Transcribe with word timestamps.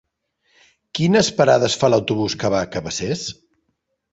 Quines 0.99 1.29
parades 1.41 1.77
fa 1.83 1.91
l'autobús 1.95 2.37
que 2.45 2.53
va 2.55 2.63
a 2.65 2.71
Cabacés? 2.77 3.29